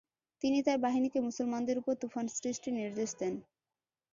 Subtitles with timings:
[0.41, 3.33] তিনি তার বাহিনীকে মুসলমানদের উপর তুফান সৃষ্টির নির্দেশ দেন।